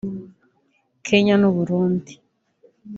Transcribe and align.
Kenya 1.07 1.35
n’u 1.37 1.51
Burundi 1.55 2.13